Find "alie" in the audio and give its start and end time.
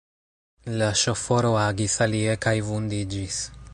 2.07-2.33